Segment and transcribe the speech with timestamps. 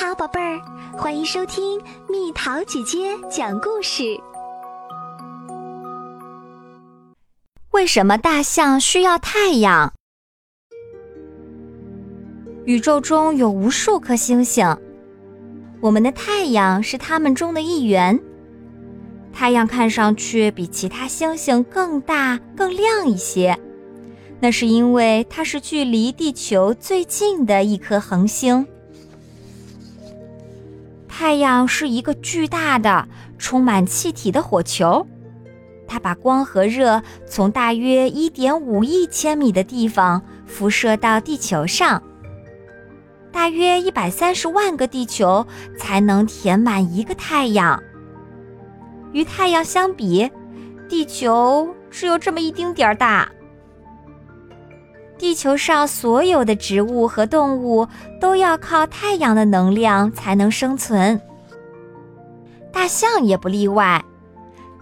[0.00, 0.58] 好，宝贝儿，
[0.96, 1.78] 欢迎收听
[2.08, 4.18] 蜜桃姐姐讲故事。
[7.72, 9.92] 为什么大象需要太阳？
[12.64, 14.74] 宇宙中有无数颗星星，
[15.82, 18.18] 我们的太阳是它们中的一员。
[19.34, 23.54] 太阳看上去比其他星星更大、更亮一些，
[24.40, 28.66] 那是因为它是距离地球最近的一颗恒星。
[31.20, 33.06] 太阳是一个巨大的、
[33.36, 35.06] 充满气体的火球，
[35.86, 42.02] 它把光和热从大约一点五亿千米的地方辐射到地球上。
[43.30, 47.82] 大约一百三十万个地球才能填满一个太阳。
[49.12, 50.30] 与太阳相比，
[50.88, 53.30] 地球只有这么一丁点儿大。
[55.20, 57.86] 地球上所有的植物和动物
[58.18, 61.20] 都要靠太阳的能量才能生存，
[62.72, 64.02] 大象也不例外。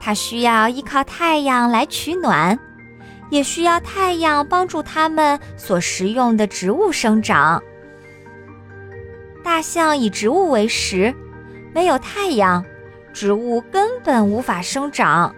[0.00, 2.58] 它需要依靠太阳来取暖，
[3.30, 7.62] 也需要太阳帮助它们所食用的植物生长。
[9.44, 11.14] 大象以植物为食，
[11.72, 12.64] 没有太阳，
[13.12, 15.32] 植物根本无法生长。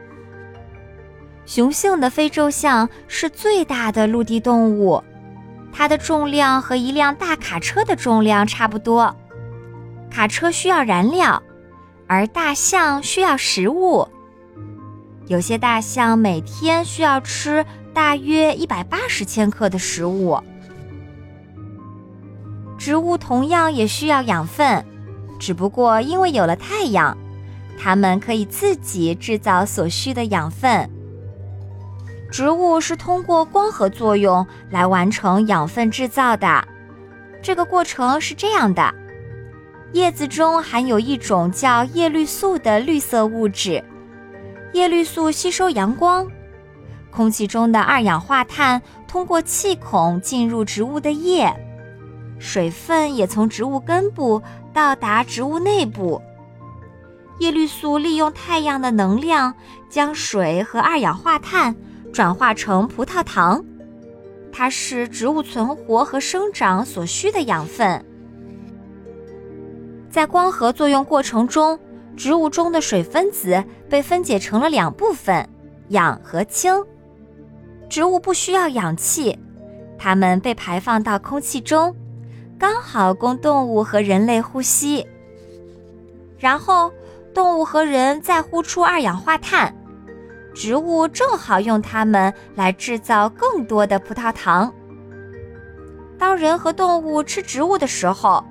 [1.47, 5.03] 雄性的非洲象是最大的陆地动物，
[5.73, 9.15] 它的重量和一辆大卡车的重量差不多。
[10.11, 11.41] 卡车需要燃料，
[12.09, 14.09] 而大象需要食物。
[15.29, 20.41] 有些大象每天需要吃大约一百八十千克的食物。
[22.77, 24.85] 植物同样也需要养分，
[25.39, 27.17] 只不过因为有了太阳，
[27.79, 30.91] 它们可以自己制造所需的养分。
[32.31, 36.67] 植物是通过光合作用来完成养分制造的。
[37.43, 38.93] 这个过程是这样的：
[39.93, 43.83] 叶子中含有一种叫叶绿素的绿色物质，
[44.73, 46.27] 叶绿素吸收阳光，
[47.11, 51.55] 空气中的二氧化碳通过气孔进入植物的叶，
[52.39, 54.43] 水分也从植物根部
[54.75, 56.21] 到达植物内部。
[57.39, 59.55] 叶绿素利用太阳的能量，
[59.89, 61.77] 将水和二氧化碳。
[62.17, 63.63] 转化成葡萄糖，
[64.51, 68.03] 它是植物存活和生长所需的养分。
[70.09, 71.79] 在光合作用过程中，
[72.17, 75.47] 植物中的水分子被分解成了两部分，
[75.89, 76.73] 氧和氢。
[77.87, 79.39] 植物不需要氧气，
[79.99, 81.95] 它们被排放到空气中，
[82.59, 85.07] 刚好供动物和人类呼吸。
[86.39, 86.91] 然后，
[87.35, 89.76] 动物和人再呼出二氧化碳。
[90.57, 94.73] 植物正好用它们来制造更多的葡萄糖。
[96.19, 98.43] 当人和动物吃植物的时候，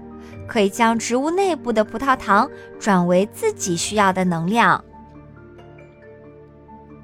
[0.48, 2.48] 可以将植物内部的葡萄糖
[2.80, 4.82] 转为自己需要的能量。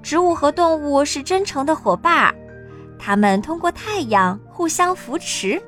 [0.03, 2.31] 植物和动物是真诚的伙伴，
[2.99, 5.59] 它们通过太阳互相扶持。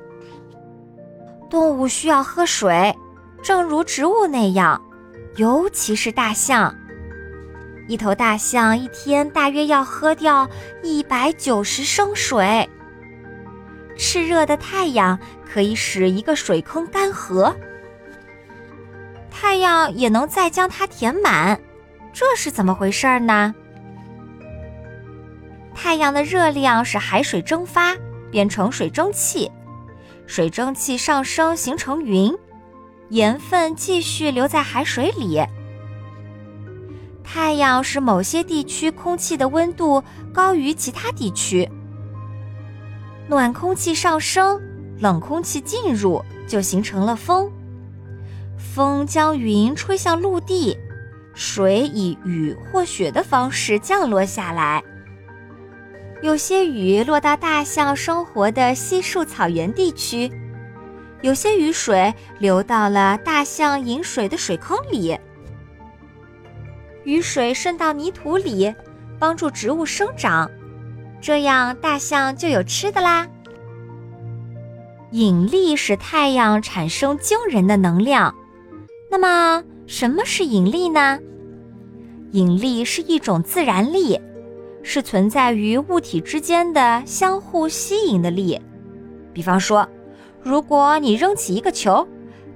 [1.50, 2.96] 动物需要喝水，
[3.42, 4.80] 正如植物那样，
[5.36, 6.72] 尤其是大象。
[7.86, 10.48] 一头大象一天大约要喝掉
[10.82, 12.68] 一百九十升水。
[13.96, 17.54] 炽热的太阳可以使一个水坑干涸，
[19.30, 21.60] 太阳也能再将它填满，
[22.12, 23.54] 这是怎么回事呢？
[25.74, 27.94] 太阳的热量使海水蒸发，
[28.30, 29.50] 变成水蒸气，
[30.26, 32.34] 水蒸气上升形成云，
[33.10, 35.40] 盐分继续留在海水里。
[37.34, 41.68] 太阳使某些地区空气的温度高于其他地区，
[43.26, 44.62] 暖空气上升，
[45.00, 47.50] 冷空气进入，就形成了风。
[48.56, 50.78] 风将云吹向陆地，
[51.34, 54.80] 水以雨或雪的方式降落下来。
[56.22, 60.30] 有些雨落到大象生活的稀树草原地区，
[61.20, 65.18] 有些雨水流到了大象饮水的水坑里。
[67.04, 68.74] 雨水渗到泥土里，
[69.18, 70.50] 帮助植物生长，
[71.20, 73.26] 这样大象就有吃的啦。
[75.12, 78.34] 引力使太阳产生惊人的能量。
[79.10, 81.18] 那么，什么是引力呢？
[82.32, 84.20] 引力是一种自然力，
[84.82, 88.60] 是存在于物体之间的相互吸引的力。
[89.32, 89.88] 比方说，
[90.42, 92.06] 如果你扔起一个球，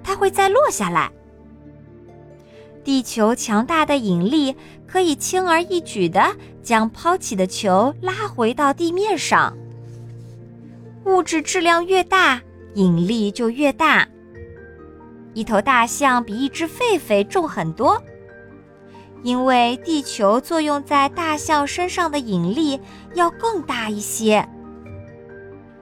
[0.03, 1.13] 它会再落下来。
[2.85, 4.55] 地球强大的引力
[4.87, 9.57] 可以轻而易举地将抛起的球拉回到地面上。
[11.05, 12.41] 物质质量越大，
[12.75, 14.07] 引力就越大。
[15.35, 18.03] 一头大象比一只狒狒重很多，
[19.23, 22.81] 因为地球作用在大象身上的引力
[23.15, 24.47] 要更大一些。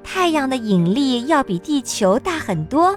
[0.03, 2.97] 太阳的引力要比地球大很多，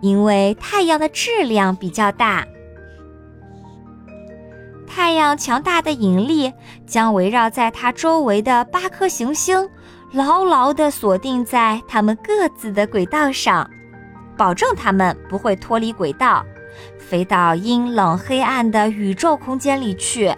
[0.00, 2.46] 因为太阳的质量比较大。
[5.04, 6.50] 太阳强大的引力
[6.86, 9.68] 将围绕在它周围的八颗行星，
[10.12, 13.68] 牢牢地锁定在它们各自的轨道上，
[14.34, 16.42] 保证它们不会脱离轨道，
[16.98, 20.34] 飞到阴冷黑暗的宇宙空间里去。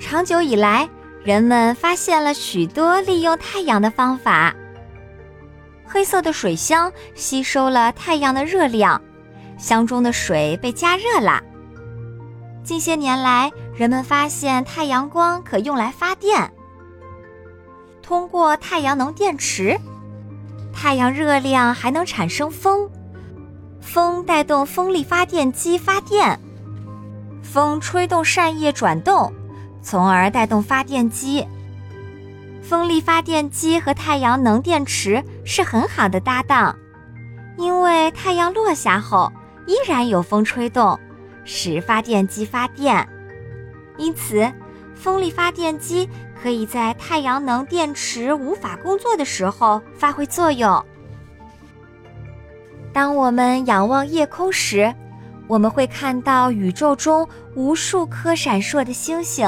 [0.00, 0.88] 长久以来，
[1.24, 4.54] 人们发现了许多利用太阳的方法。
[5.84, 9.02] 黑色的水箱吸收了太阳的热量，
[9.58, 11.42] 箱中的水被加热了。
[12.64, 16.50] 近些年来，人们发现太阳光可用来发电。
[18.02, 19.78] 通过太阳能电池，
[20.72, 22.88] 太阳热量还能产生风，
[23.82, 26.40] 风带动风力发电机发电，
[27.42, 29.30] 风吹动扇叶转动，
[29.82, 31.46] 从而带动发电机。
[32.62, 36.74] 风力发电机和太阳能电池是很好的搭档，
[37.58, 39.30] 因为太阳落下后
[39.66, 40.98] 依然有风吹动。
[41.44, 43.06] 使发电机发电，
[43.96, 44.50] 因此，
[44.94, 46.08] 风力发电机
[46.42, 50.84] 可以在太阳能电池无法工作的时候发挥作用。
[52.92, 54.94] 当我们仰望夜空时，
[55.46, 59.46] 我们会看到宇宙中无数颗闪烁的星星，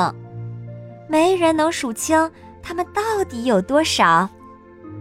[1.09, 2.31] 没人能数清
[2.63, 4.29] 它们到底有多少，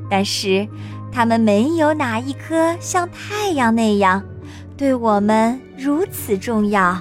[0.10, 0.68] 但是，
[1.12, 4.24] 它们没有哪一颗像太阳那样。
[4.78, 6.98] 对我们如此重要。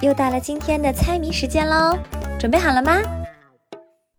[0.00, 1.98] 又到了今天的猜谜时间喽，
[2.38, 2.96] 准备好了吗？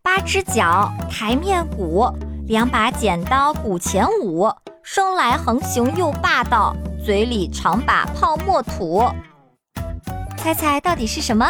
[0.04, 2.06] 八只脚，台面鼓，
[2.48, 4.48] 两把剪刀鼓前舞，
[4.84, 9.04] 生来横行又霸道，嘴里常把泡沫吐。
[10.38, 11.50] 猜猜到底是什么？